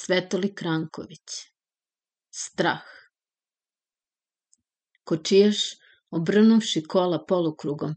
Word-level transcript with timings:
Svetoli 0.00 0.48
Kranković. 0.54 1.32
Strah. 2.42 2.84
Kočijaš, 5.04 5.58
obrnuvši 6.10 6.82
kola 6.94 7.18
polukrugom, 7.32 7.96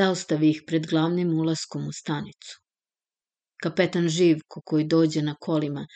zaustavi 0.00 0.50
ih 0.50 0.60
pred 0.66 0.88
glavnim 0.90 1.30
ulaskom 1.44 1.86
u 1.88 1.92
stanicu. 1.92 2.58
Kapetan 3.62 4.08
Živko, 4.08 4.62
koji 4.64 4.84
dođe 4.84 5.22
na 5.22 5.34
kolima 5.46 5.86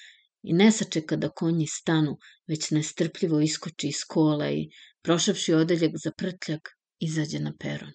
i 0.43 0.57
ne 0.63 0.71
sačeka 0.73 1.17
da 1.17 1.29
konji 1.43 1.67
stanu, 1.67 2.17
već 2.49 2.71
nestrpljivo 2.79 3.41
iskoči 3.41 3.93
iz 3.93 4.03
kola 4.09 4.51
i, 4.51 4.65
prošavši 5.03 5.55
odeljak 5.61 6.01
za 6.05 6.13
prtljak, 6.17 6.75
izađe 7.01 7.45
na 7.51 7.53
peron. 7.61 7.93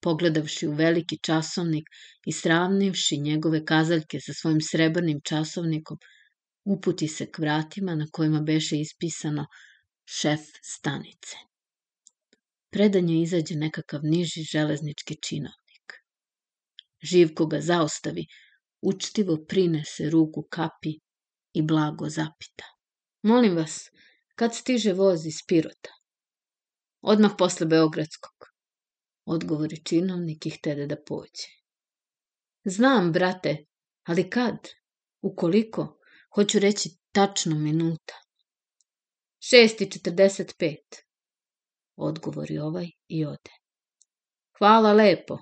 Pogledavši 0.00 0.66
u 0.66 0.74
veliki 0.74 1.18
časovnik 1.22 1.88
i 2.26 2.32
sravnivši 2.32 3.18
njegove 3.18 3.64
kazaljke 3.64 4.20
sa 4.20 4.32
svojim 4.34 4.60
srebrnim 4.60 5.20
časovnikom, 5.24 5.98
uputi 6.68 7.08
se 7.08 7.26
k 7.30 7.38
vratima 7.38 7.94
na 7.94 8.06
kojima 8.12 8.40
beše 8.40 8.80
ispisano 8.80 9.46
šef 10.04 10.40
stanice. 10.62 11.36
Predanje 12.70 13.22
izađe 13.22 13.54
nekakav 13.54 14.00
niži 14.04 14.42
železnički 14.42 15.16
činovnik. 15.22 15.94
Živko 17.02 17.46
ga 17.46 17.60
zaustavi, 17.60 18.26
učtivo 18.80 19.36
prine 19.48 19.84
se 19.84 20.10
ruku 20.10 20.44
kapi 20.50 20.92
i 21.52 21.62
blago 21.62 22.08
zapita. 22.08 22.64
Molim 23.22 23.56
vas, 23.56 23.80
kad 24.34 24.54
stiže 24.54 24.92
voz 24.92 25.26
iz 25.26 25.40
Pirota? 25.48 25.90
Odmah 27.00 27.32
posle 27.38 27.66
Beogradskog. 27.66 28.48
Odgovori 29.24 29.84
činovnik 29.84 30.46
i 30.46 30.50
htede 30.50 30.86
da 30.86 30.96
pođe. 31.06 31.48
Znam, 32.64 33.12
brate, 33.12 33.56
ali 34.04 34.30
kad? 34.30 34.68
Ukoliko? 35.22 35.97
Hoću 36.38 36.58
reći 36.58 36.90
tačno 37.12 37.54
minuta. 37.58 38.14
6.45. 39.52 40.76
Odgovori 41.96 42.58
ovaj 42.58 42.86
i 43.08 43.24
ode. 43.24 43.50
Hvala 44.58 44.92
lepo, 44.92 45.38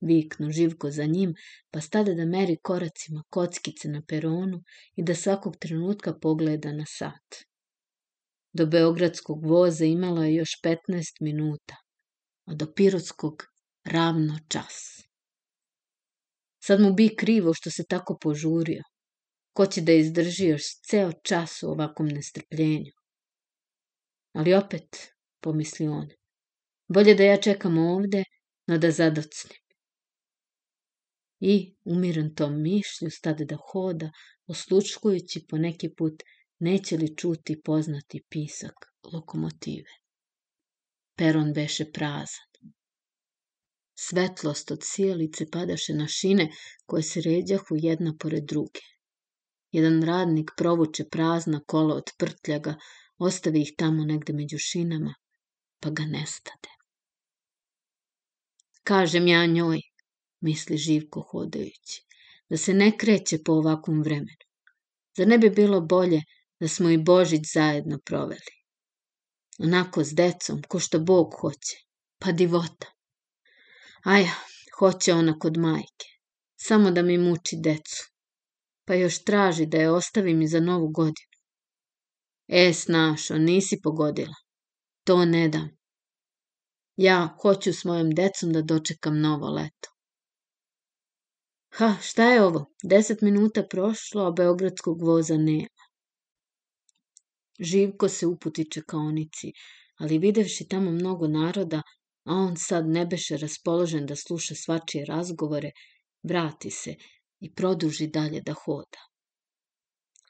viknu 0.00 0.50
Živko 0.50 0.90
za 0.90 1.04
njim, 1.04 1.34
pa 1.70 1.80
stade 1.80 2.14
da 2.14 2.24
meri 2.24 2.56
koracima 2.62 3.22
kockice 3.30 3.88
na 3.88 4.02
peronu 4.08 4.62
i 4.96 5.02
da 5.02 5.14
svakog 5.14 5.56
trenutka 5.56 6.14
pogleda 6.22 6.72
na 6.72 6.84
sat. 6.86 7.44
Do 8.52 8.66
beogradskog 8.66 9.46
voza 9.46 9.84
imalo 9.84 10.24
je 10.24 10.34
još 10.34 10.50
15 10.64 10.76
minuta, 11.20 11.76
a 12.44 12.54
do 12.54 12.72
pirotskog 12.76 13.42
ravno 13.84 14.38
čas. 14.48 15.02
Sad 16.64 16.80
mu 16.80 16.92
bi 16.92 17.16
krivo 17.16 17.54
što 17.54 17.70
se 17.70 17.84
tako 17.88 18.18
požurio. 18.22 18.82
Ko 19.58 19.66
će 19.66 19.80
da 19.80 19.92
izdrži 19.92 20.44
još 20.46 20.62
ceo 20.88 21.12
čas 21.12 21.62
u 21.62 21.70
ovakvom 21.70 22.08
nestrpljenju? 22.08 22.92
Ali 24.32 24.54
opet, 24.54 24.98
pomisli 25.40 25.86
on, 25.88 26.08
bolje 26.88 27.14
da 27.14 27.24
ja 27.24 27.40
čekam 27.40 27.78
ovde, 27.78 28.20
no 28.66 28.78
da 28.78 28.90
zadocnim. 28.90 29.58
I, 31.40 31.74
umiran 31.84 32.34
tom 32.34 32.62
mišlju, 32.62 33.10
stade 33.10 33.44
da 33.44 33.56
hoda, 33.70 34.10
oslučkujući 34.46 35.46
po 35.48 35.58
neki 35.58 35.90
put 35.94 36.22
neće 36.58 36.96
li 36.96 37.16
čuti 37.16 37.60
poznati 37.62 38.22
pisak 38.28 38.74
lokomotive. 39.12 39.90
Peron 41.16 41.52
beše 41.52 41.92
prazan. 41.92 42.74
Svetlost 43.94 44.70
od 44.70 44.78
sjelice 44.82 45.50
padaše 45.50 45.94
na 45.94 46.06
šine 46.06 46.48
koje 46.86 47.02
se 47.02 47.20
ređahu 47.20 47.76
jedna 47.76 48.14
pored 48.20 48.44
druge. 48.44 48.80
Jedan 49.72 50.02
radnik 50.02 50.50
provuče 50.56 51.04
prazna 51.08 51.60
kola 51.66 51.94
od 51.94 52.10
prtljaga, 52.18 52.74
ostavi 53.18 53.62
ih 53.62 53.72
tamo 53.78 54.04
negde 54.04 54.32
među 54.32 54.58
šinama, 54.58 55.14
pa 55.80 55.90
ga 55.90 56.02
nestade. 56.02 56.68
Kažem 58.82 59.26
ja 59.26 59.46
njoj, 59.46 59.80
misli 60.40 60.76
Živko 60.76 61.20
hodajući, 61.30 62.02
da 62.48 62.56
se 62.56 62.74
ne 62.74 62.98
kreće 62.98 63.42
po 63.44 63.52
ovakvom 63.52 64.02
vremenu. 64.02 64.48
Zar 65.16 65.28
ne 65.28 65.38
bi 65.38 65.50
bilo 65.50 65.80
bolje 65.80 66.22
da 66.60 66.68
smo 66.68 66.90
i 66.90 66.98
Božić 66.98 67.52
zajedno 67.54 67.98
proveli? 68.04 68.56
Onako 69.58 70.04
s 70.04 70.14
decom, 70.14 70.62
ko 70.68 70.80
što 70.80 70.98
Bog 70.98 71.34
hoće, 71.40 71.76
pa 72.18 72.32
divota. 72.32 72.86
Aja, 74.04 74.34
hoće 74.78 75.14
ona 75.14 75.38
kod 75.38 75.56
majke, 75.56 76.06
samo 76.56 76.90
da 76.90 77.02
mi 77.02 77.18
muči 77.18 77.56
decu 77.56 78.17
pa 78.88 78.94
još 78.94 79.24
traži 79.24 79.66
da 79.66 79.78
je 79.78 79.90
ostavim 79.90 80.42
i 80.42 80.48
za 80.48 80.60
novu 80.60 80.88
godinu. 80.88 81.28
E, 82.46 82.72
snašo, 82.72 83.38
nisi 83.38 83.80
pogodila. 83.82 84.34
To 85.04 85.24
ne 85.24 85.48
dam. 85.48 85.68
Ja 86.96 87.36
hoću 87.42 87.72
s 87.72 87.84
mojom 87.84 88.10
decom 88.10 88.52
da 88.52 88.62
dočekam 88.62 89.20
novo 89.20 89.50
leto. 89.50 89.90
Ha, 91.72 91.96
šta 92.02 92.24
je 92.32 92.42
ovo? 92.42 92.64
Deset 92.84 93.20
minuta 93.20 93.62
prošlo, 93.70 94.26
a 94.26 94.30
beogradskog 94.30 95.02
voza 95.02 95.36
nema. 95.36 95.84
Živko 97.60 98.08
se 98.08 98.26
uputi 98.26 98.70
čekaonici, 98.70 99.52
ali 99.98 100.18
videvši 100.18 100.68
tamo 100.68 100.90
mnogo 100.90 101.28
naroda, 101.28 101.82
a 102.24 102.34
on 102.34 102.56
sad 102.56 102.88
ne 102.88 103.06
beše 103.06 103.36
raspoložen 103.36 104.06
da 104.06 104.16
sluša 104.16 104.54
svačije 104.54 105.04
razgovore, 105.04 105.70
vrati 106.22 106.70
se 106.70 106.94
i 107.40 107.54
produži 107.54 108.06
dalje 108.06 108.40
da 108.40 108.52
hoda. 108.52 108.98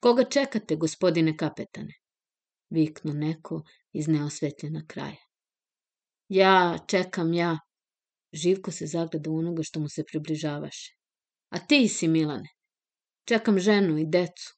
Koga 0.01 0.25
čekate, 0.25 0.77
gospodine 0.77 1.37
kapetane? 1.37 1.95
Viknu 2.71 3.13
neko 3.13 3.63
iz 3.93 4.09
neosvetljena 4.09 4.85
kraja. 4.87 5.25
Ja, 6.29 6.79
čekam 6.89 7.33
ja. 7.35 7.59
Živko 8.33 8.71
se 8.71 8.87
zagleda 8.87 9.31
u 9.31 9.39
onoga 9.39 9.63
što 9.63 9.81
mu 9.81 9.89
se 9.89 10.05
približavaše. 10.05 10.95
A 11.49 11.59
ti 11.59 11.89
si, 11.89 12.09
Milane. 12.09 12.49
Čekam 13.25 13.59
ženu 13.59 13.99
i 13.99 14.07
decu. 14.07 14.55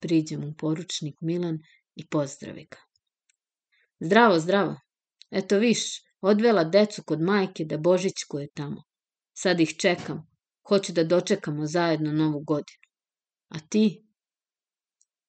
Priđe 0.00 0.36
mu 0.36 0.54
poručnik 0.58 1.20
Milan 1.20 1.58
i 1.94 2.06
pozdravi 2.06 2.66
ga. 2.70 2.78
Zdravo, 4.00 4.38
zdravo. 4.38 4.76
Eto 5.30 5.58
viš, 5.58 5.78
odvela 6.20 6.64
decu 6.64 7.02
kod 7.06 7.20
majke 7.20 7.64
da 7.64 7.78
Božićku 7.78 8.38
je 8.38 8.48
tamo. 8.54 8.82
Sad 9.32 9.60
ih 9.60 9.76
čekam. 9.76 10.29
Hoću 10.70 10.92
da 10.92 11.04
dočekamo 11.04 11.66
zajedno 11.66 12.12
novu 12.12 12.40
godinu. 12.40 12.84
A 13.48 13.58
ti? 13.60 14.06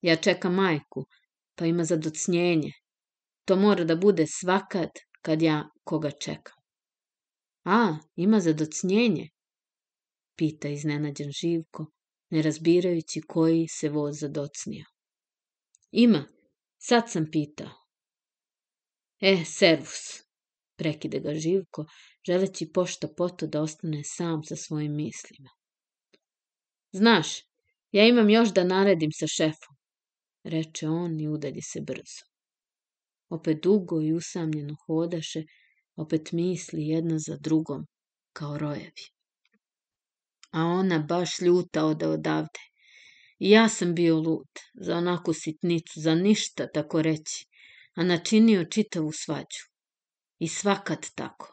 Ja 0.02 0.16
čekam 0.16 0.56
majku, 0.56 1.06
pa 1.56 1.66
ima 1.66 1.84
zadocnjenje. 1.84 2.72
To 3.46 3.56
mora 3.56 3.84
da 3.84 3.96
bude 3.96 4.26
svakad 4.28 4.90
kad 5.22 5.42
ja 5.42 5.70
koga 5.84 6.12
čekam. 6.12 6.62
A, 7.66 7.98
ima 8.16 8.40
zadocnjenje? 8.40 9.30
Pita 10.36 10.68
iznenađen 10.68 11.32
Živko, 11.42 11.86
ne 12.30 12.42
razbirajući 12.42 13.22
koji 13.28 13.68
se 13.68 13.90
voz 13.90 14.20
zadocnio. 14.20 14.86
Ima, 15.92 16.28
sad 16.78 17.12
sam 17.12 17.26
pitao. 17.32 17.70
E, 19.20 19.46
servus, 19.46 20.31
prekide 20.82 21.20
ga 21.20 21.34
Živko, 21.34 21.86
želeći 22.28 22.72
pošto 22.74 23.10
poto 23.18 23.48
da 23.48 23.62
ostane 23.62 24.02
sam 24.04 24.44
sa 24.44 24.56
svojim 24.56 24.96
mislima. 24.96 25.50
Znaš, 26.92 27.28
ja 27.92 28.08
imam 28.08 28.30
još 28.30 28.54
da 28.54 28.64
naredim 28.64 29.12
sa 29.20 29.28
šefom, 29.28 29.78
reče 30.44 30.90
on 30.90 31.20
i 31.20 31.28
udalji 31.28 31.62
se 31.62 31.82
brzo. 31.82 32.26
Opet 33.30 33.64
dugo 33.64 34.02
i 34.02 34.14
usamljeno 34.14 34.76
hodaše, 34.86 35.44
opet 35.96 36.32
misli 36.32 36.88
jedna 36.88 37.20
za 37.20 37.38
drugom, 37.38 37.86
kao 38.34 38.58
rojevi. 38.58 39.06
A 40.52 40.66
ona 40.66 41.00
baš 41.00 41.42
ljuta 41.42 41.86
ode 41.86 42.08
odavde. 42.08 42.60
I 43.40 43.50
ja 43.50 43.70
sam 43.70 43.96
bio 43.96 44.20
lud, 44.20 44.50
za 44.74 44.98
onaku 44.98 45.34
sitnicu, 45.34 46.00
za 46.00 46.16
ništa, 46.16 46.68
tako 46.68 47.02
reći, 47.02 47.46
a 47.96 48.04
načinio 48.04 48.66
čitavu 48.66 49.12
svađu. 49.12 49.71
I 50.42 50.48
svakad 50.48 51.10
tako. 51.16 51.50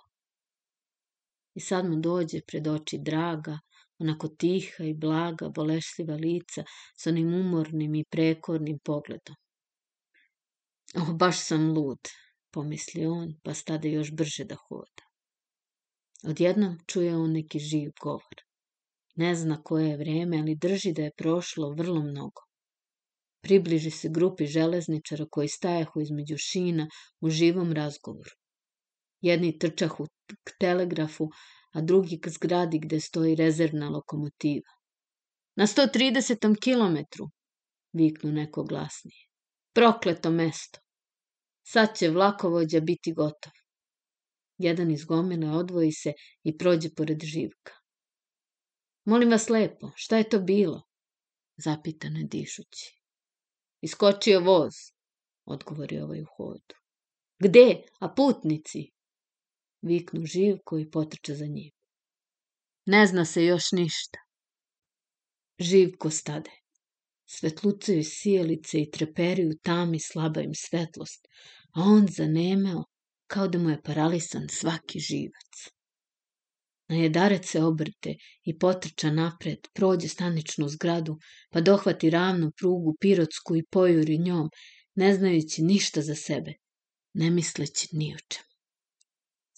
I 1.55 1.61
sad 1.61 1.89
mu 1.89 1.97
dođe 2.01 2.39
pred 2.47 2.69
oči 2.69 2.99
draga, 2.99 3.59
onako 3.99 4.29
tiha 4.29 4.85
i 4.85 4.95
blaga, 4.95 5.49
bolešljiva 5.49 6.15
lica 6.15 6.65
s 7.01 7.07
onim 7.07 7.35
umornim 7.35 7.95
i 7.95 8.05
prekornim 8.11 8.79
pogledom. 8.85 9.37
Oh, 10.95 11.11
baš 11.13 11.43
sam 11.49 11.69
lud, 11.73 12.09
pomisli 12.51 13.07
on, 13.07 13.35
pa 13.45 13.55
stade 13.55 13.93
još 13.93 14.13
brže 14.13 14.45
da 14.45 14.57
hoda. 14.69 15.05
Odjednom 16.25 16.79
čuje 16.87 17.17
on 17.17 17.33
neki 17.33 17.59
živ 17.59 17.91
govor. 18.03 18.43
Ne 19.15 19.35
zna 19.35 19.63
koje 19.63 19.89
je 19.89 19.97
vreme, 19.97 20.39
ali 20.39 20.57
drži 20.57 20.93
da 20.93 21.03
je 21.03 21.17
prošlo 21.17 21.75
vrlo 21.75 22.03
mnogo. 22.03 22.49
Približi 23.41 23.91
se 23.91 24.09
grupi 24.09 24.47
železničara 24.47 25.27
koji 25.31 25.49
stajahu 25.49 26.01
između 26.01 26.37
šina 26.39 26.89
u 27.21 27.31
živom 27.31 27.73
razgovoru. 27.73 28.39
Jedni 29.21 29.59
trčahu 29.59 30.07
k 30.45 30.53
telegrafu, 30.61 31.29
a 31.75 31.81
drugi 31.81 32.21
k 32.21 32.29
zgradi 32.29 32.79
gde 32.79 33.01
stoji 33.01 33.35
rezervna 33.35 33.89
lokomotiva. 33.89 34.71
Na 35.57 35.67
130. 35.67 36.61
kilometru, 36.61 37.31
viknu 37.93 38.33
neko 38.33 38.65
glasnije. 38.65 39.27
Prokleto 39.75 40.31
mesto. 40.31 40.81
Sad 41.67 41.97
će 41.97 42.11
vlakovođa 42.11 42.81
biti 42.81 43.13
gotov. 43.13 43.53
Jedan 44.59 44.91
iz 44.91 45.05
gomile 45.05 45.51
odvoji 45.51 45.93
se 45.93 46.13
i 46.43 46.59
prođe 46.59 46.89
pored 46.97 47.25
živka. 47.25 47.73
Molim 49.05 49.31
vas 49.31 49.49
lepo, 49.49 49.91
šta 49.97 50.17
je 50.17 50.29
to 50.29 50.41
bilo? 50.41 50.83
Zapita 51.57 52.09
ne 52.09 52.25
dišući. 52.25 53.03
Iskočio 53.81 54.41
voz, 54.41 54.75
odgovori 55.45 55.99
ovaj 55.99 56.23
u 56.23 56.27
hodu. 56.37 56.75
Gde? 57.39 57.83
A 58.01 58.15
putnici? 58.15 58.98
Viknu 59.89 60.27
Živko 60.27 60.79
i 60.79 60.91
potrče 60.91 61.35
za 61.35 61.47
njim. 61.47 61.71
Ne 62.87 63.07
zna 63.07 63.25
se 63.25 63.45
još 63.45 63.73
ništa. 63.73 64.19
Živko 65.59 66.11
stade. 66.11 66.51
Svetlucaju 67.31 68.05
sjelice 68.05 68.81
i 68.81 68.91
treperi 68.91 69.47
u 69.47 69.57
tami 69.63 70.01
slaba 70.01 70.41
im 70.41 70.55
svetlost, 70.55 71.27
a 71.75 71.83
on 71.83 72.07
zanemeo 72.09 72.85
kao 73.27 73.49
da 73.49 73.59
mu 73.59 73.71
je 73.71 73.83
paralisan 73.83 74.47
svaki 74.49 75.01
živac. 75.01 75.67
Na 76.89 76.97
jedarec 76.97 77.47
se 77.47 77.63
obrte 77.63 78.15
i 78.45 78.59
potrča 78.59 79.11
napred, 79.11 79.69
prođe 79.75 80.09
staničnu 80.09 80.69
zgradu, 80.69 81.19
pa 81.51 81.61
dohvati 81.61 82.11
ravnu 82.11 82.51
prugu 82.57 82.97
pirotsku 83.01 83.57
i 83.57 83.67
pojuri 83.71 84.19
njom, 84.19 84.49
ne 84.95 85.15
znajući 85.15 85.63
ništa 85.63 86.03
za 86.03 86.15
sebe, 86.15 86.55
ne 87.15 87.31
misleći 87.31 87.89
ni 87.93 88.15
o 88.15 88.19
čemu. 88.29 88.48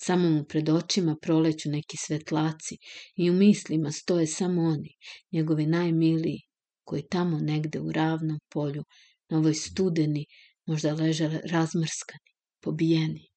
Samo 0.02 0.31
mu 0.31 0.44
pred 0.44 0.69
očima 0.69 1.17
proleću 1.23 1.70
neki 1.70 1.97
svetlaci 1.97 2.76
i 3.17 3.31
u 3.31 3.32
mislima 3.32 3.93
stoje 3.93 4.26
samo 4.26 4.62
oni, 4.62 4.97
njegovi 5.32 5.67
najmiliji, 5.67 6.41
koji 6.85 7.08
tamo 7.08 7.38
negde 7.38 7.81
u 7.81 7.93
ravnom 7.93 8.38
polju, 8.52 8.85
na 9.29 9.38
ovoj 9.38 9.55
studeni, 9.55 10.26
možda 10.67 10.94
leže 10.94 11.41
razmrskani, 11.44 12.31
pobijeni, 12.61 13.29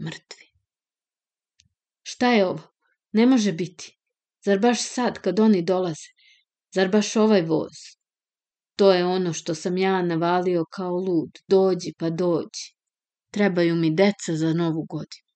mrtvi. 0.00 0.46
Šta 2.02 2.32
je 2.32 2.46
ovo? 2.46 2.68
Ne 3.12 3.26
može 3.26 3.52
biti. 3.52 3.98
Zar 4.44 4.58
baš 4.58 4.82
sad 4.82 5.18
kad 5.18 5.40
oni 5.40 5.62
dolaze? 5.62 6.10
Zar 6.74 6.88
baš 6.88 7.16
ovaj 7.16 7.42
voz? 7.42 7.76
To 8.76 8.92
je 8.92 9.04
ono 9.04 9.32
što 9.32 9.54
sam 9.54 9.76
ja 9.76 10.02
navalio 10.02 10.64
kao 10.72 10.96
lud. 10.96 11.30
Dođi 11.48 11.92
pa 11.98 12.10
dođi. 12.10 12.74
Trebaju 13.30 13.76
mi 13.76 13.94
deca 13.94 14.36
za 14.36 14.52
novu 14.52 14.82
godinu. 14.82 15.27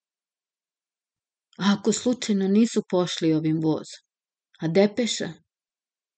A 1.59 1.77
ako 1.79 1.93
slučajno 1.93 2.49
nisu 2.49 2.83
pošli 2.91 3.33
ovim 3.33 3.61
vozom? 3.61 4.03
A 4.61 4.69
depeša? 4.69 5.33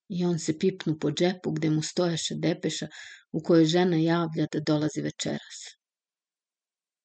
I 0.08 0.24
on 0.24 0.38
se 0.38 0.58
pipnu 0.58 0.98
po 0.98 1.10
džepu 1.10 1.52
gde 1.52 1.70
mu 1.70 1.82
stojaše 1.82 2.34
depeša 2.34 2.88
u 3.32 3.40
kojoj 3.42 3.64
žena 3.64 3.96
javlja 3.96 4.46
da 4.52 4.60
dolazi 4.60 5.00
večeras. 5.00 5.58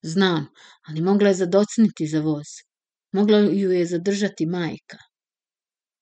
Znam, 0.01 0.47
ali 0.87 1.01
mogla 1.01 1.27
je 1.27 1.33
zadocniti 1.33 2.07
za 2.07 2.21
voz. 2.21 2.45
Mogla 3.11 3.39
ju 3.39 3.71
je 3.71 3.85
zadržati 3.85 4.45
majka. 4.45 4.97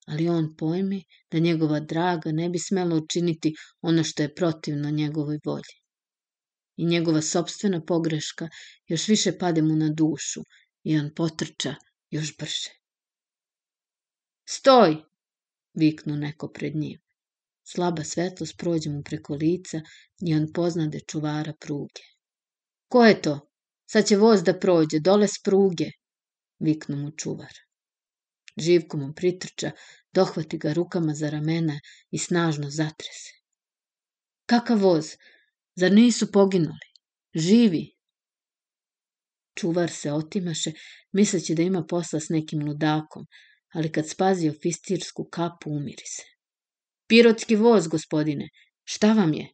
Ali 0.08 0.30
on 0.30 0.56
pojmi 0.58 1.04
da 1.32 1.40
njegova 1.40 1.80
draga 1.80 2.32
ne 2.32 2.50
bi 2.50 2.60
smela 2.60 2.96
učiniti 2.96 3.54
ono 3.82 4.04
što 4.04 4.24
je 4.24 4.36
protivno 4.36 4.90
njegovoj 4.90 5.40
volji. 5.46 5.78
I 6.78 6.86
njegova 6.86 7.22
sobstvena 7.22 7.82
pogreška 7.88 8.50
još 8.88 9.08
više 9.08 9.38
pade 9.38 9.62
mu 9.62 9.76
na 9.76 9.90
dušu 9.90 10.42
i 10.84 10.98
on 10.98 11.12
potrča 11.16 11.76
još 12.10 12.38
brže. 12.38 12.72
Stoj! 14.46 15.04
viknu 15.74 16.16
neko 16.16 16.48
pred 16.48 16.76
njim. 16.76 17.00
Slaba 17.64 18.04
svetlost 18.04 18.58
prođe 18.58 18.90
mu 18.90 19.04
preko 19.04 19.36
lica 19.36 19.82
i 20.22 20.36
on 20.36 20.54
poznade 20.54 21.00
čuvara 21.00 21.54
pruge. 21.60 22.04
Ko 22.88 23.06
je 23.06 23.22
to? 23.22 23.40
Sad 23.92 24.08
će 24.08 24.18
voz 24.18 24.44
da 24.44 24.60
prođe, 24.60 25.00
dole 25.00 25.28
s 25.28 25.42
pruge, 25.44 25.90
viknu 26.60 26.98
mu 26.98 27.12
čuvar. 27.12 27.54
Živko 28.58 28.98
mu 28.98 29.14
pritrča, 29.14 29.72
dohvati 30.14 30.58
ga 30.58 30.74
rukama 30.74 31.14
za 31.14 31.30
ramena 31.30 31.80
i 32.12 32.18
snažno 32.18 32.70
zatrese. 32.70 33.34
Kakav 34.46 34.80
voz? 34.82 35.16
Zar 35.76 35.92
nisu 35.92 36.32
poginuli? 36.32 36.88
Živi? 37.36 37.97
Čuvar 39.58 39.90
se 39.90 40.12
otimaše, 40.12 40.72
misleći 41.12 41.56
da 41.56 41.64
ima 41.64 41.84
posla 41.90 42.20
s 42.20 42.30
nekim 42.30 42.66
ludakom, 42.68 43.26
ali 43.74 43.92
kad 43.92 44.10
spazi 44.10 44.50
ofistirsku 44.50 45.28
kapu, 45.32 45.70
umiri 45.70 46.06
se. 46.06 46.24
Pirotski 47.08 47.56
voz, 47.56 47.88
gospodine, 47.88 48.50
šta 48.84 49.14
vam 49.14 49.34
je? 49.34 49.48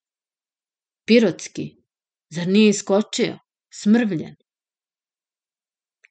Pirotski, 1.06 1.76
zar 2.30 2.48
nije 2.48 2.70
iskočio? 2.70 3.40
Smrvljen. 3.74 4.36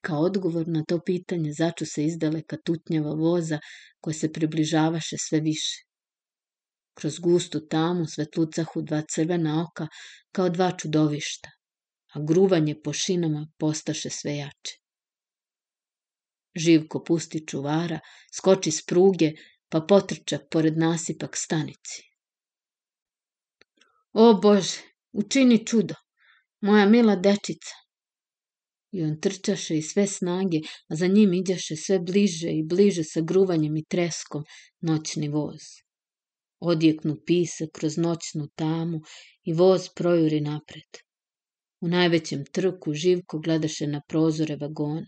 Kao 0.01 0.21
odgovor 0.21 0.67
na 0.67 0.83
to 0.87 0.99
pitanje 1.05 1.53
začu 1.53 1.85
se 1.85 2.05
izdaleka 2.05 2.57
tutnjava 2.65 3.13
voza 3.13 3.59
koja 4.01 4.13
se 4.13 4.31
približavaše 4.33 5.15
sve 5.19 5.39
više. 5.39 5.83
Kroz 6.93 7.19
gustu 7.19 7.67
tamu 7.67 8.05
svetlucahu 8.05 8.81
dva 8.81 9.01
crvena 9.13 9.63
oka 9.63 9.87
kao 10.31 10.49
dva 10.49 10.71
čudovišta, 10.77 11.49
a 12.13 12.19
gruvanje 12.19 12.75
po 12.83 12.93
šinama 12.93 13.47
postaše 13.57 14.09
sve 14.09 14.35
jače. 14.37 14.79
Živko 16.55 17.03
pusti 17.03 17.45
čuvara, 17.47 17.99
skoči 18.37 18.71
s 18.71 18.85
pruge, 18.85 19.31
pa 19.69 19.81
potrča 19.81 20.39
pored 20.51 20.77
nasipak 20.77 21.37
stanici. 21.37 22.03
O 24.13 24.33
Bože, 24.41 24.81
učini 25.11 25.65
čudo, 25.65 25.95
moja 26.61 26.85
mila 26.85 27.15
dečica, 27.15 27.83
I 28.93 29.01
on 29.03 29.13
trčaše 29.21 29.77
i 29.77 29.81
sve 29.81 30.07
snage, 30.07 30.59
a 30.89 30.95
za 30.95 31.07
njim 31.07 31.33
iđaše 31.33 31.75
sve 31.75 31.99
bliže 31.99 32.51
i 32.51 32.63
bliže 32.63 33.03
sa 33.03 33.21
gruvanjem 33.21 33.77
i 33.77 33.85
treskom 33.89 34.43
noćni 34.81 35.29
voz. 35.29 35.63
Odjeknu 36.59 37.15
pisa 37.25 37.65
kroz 37.73 37.97
noćnu 37.97 38.47
tamu 38.55 38.99
i 39.43 39.53
voz 39.53 39.89
projuri 39.95 40.41
napred. 40.41 41.01
U 41.83 41.87
najvećem 41.87 42.45
trku 42.45 42.93
Živko 42.93 43.39
gledaše 43.39 43.87
na 43.87 44.01
prozore 44.07 44.55
vagona. 44.55 45.07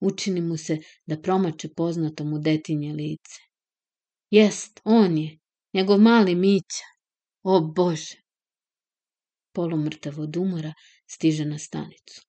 Učini 0.00 0.40
mu 0.40 0.56
se 0.56 0.78
da 1.06 1.16
promače 1.22 1.68
poznato 1.76 2.24
mu 2.24 2.38
detinje 2.38 2.92
lice. 2.92 3.38
Jest, 4.30 4.80
on 4.84 5.18
je, 5.18 5.38
njegov 5.74 6.00
mali 6.00 6.34
Mića. 6.34 6.84
O 7.42 7.60
Bože! 7.60 8.18
Polomrtav 9.52 10.20
od 10.20 10.36
umora 10.36 10.72
stiže 11.06 11.44
na 11.44 11.58
stanicu. 11.58 12.20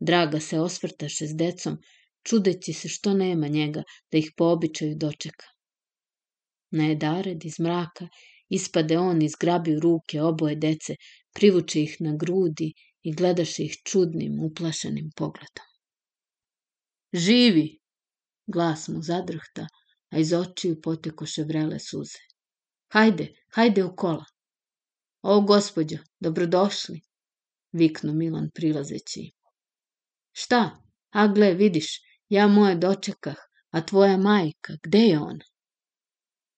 Draga 0.00 0.40
se 0.40 0.60
osvrtaše 0.60 1.26
s 1.26 1.36
decom, 1.36 1.78
čudeći 2.22 2.72
se 2.72 2.88
što 2.88 3.14
nema 3.14 3.48
njega 3.48 3.82
da 4.12 4.18
ih 4.18 4.32
po 4.36 4.44
običaju 4.44 4.96
dočeka. 4.96 5.46
Na 6.70 6.84
jedared 6.84 7.44
iz 7.44 7.58
mraka 7.60 8.08
ispade 8.48 8.98
on 8.98 9.22
i 9.22 9.28
zgrabi 9.28 9.76
u 9.76 9.80
ruke 9.80 10.22
oboje 10.22 10.56
dece, 10.56 10.96
privuče 11.34 11.82
ih 11.82 11.96
na 12.00 12.16
grudi 12.16 12.72
i 13.02 13.14
gledaše 13.14 13.64
ih 13.64 13.76
čudnim, 13.84 14.40
uplašenim 14.44 15.10
pogledom. 15.16 15.66
Živi! 17.12 17.80
Glas 18.46 18.88
mu 18.88 19.02
zadrhta, 19.02 19.66
a 20.10 20.18
iz 20.18 20.32
očiju 20.32 20.80
potekoše 20.82 21.44
vrele 21.44 21.78
suze. 21.78 22.18
Hajde, 22.92 23.28
hajde 23.54 23.84
u 23.84 23.96
kola. 23.96 24.24
O, 25.22 25.40
gospođo, 25.40 25.98
dobrodošli, 26.20 27.00
viknu 27.72 28.14
Milan 28.14 28.50
prilazeći 28.54 29.30
Šta? 30.32 30.82
A 31.10 31.26
gle, 31.26 31.54
vidiš, 31.54 32.00
ja 32.28 32.46
moje 32.48 32.74
dočekah, 32.76 33.36
a 33.70 33.86
tvoja 33.86 34.16
majka, 34.16 34.76
gde 34.82 34.98
je 34.98 35.18
ona? 35.18 35.44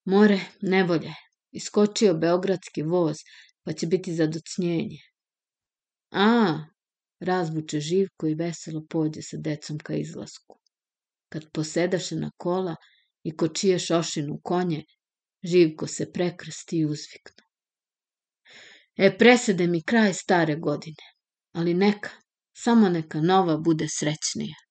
More, 0.04 0.40
nevolje, 0.62 1.14
iskočio 1.50 2.14
beogradski 2.14 2.82
voz, 2.82 3.16
pa 3.64 3.72
će 3.72 3.86
biti 3.86 4.14
zadocnjenje. 4.14 4.98
A, 6.10 6.58
razbuče 7.20 7.80
živko 7.80 8.26
i 8.26 8.34
veselo 8.34 8.86
pođe 8.90 9.22
sa 9.22 9.36
decom 9.36 9.78
ka 9.78 9.94
izlasku. 9.94 10.58
Kad 11.28 11.50
posedaše 11.52 12.16
na 12.16 12.30
kola 12.36 12.76
i 13.22 13.36
kočije 13.36 13.78
šošinu 13.78 14.40
konje, 14.42 14.84
živko 15.42 15.86
se 15.86 16.12
prekrsti 16.12 16.78
i 16.78 16.84
uzviknu. 16.84 17.44
E, 18.96 19.18
presede 19.18 19.66
mi 19.66 19.82
kraj 19.82 20.14
stare 20.14 20.56
godine, 20.56 21.06
ali 21.52 21.74
neka, 21.74 22.10
samo 22.56 22.88
neka 22.88 23.20
nova 23.20 23.56
bude 23.56 23.86
srećnija. 23.88 24.69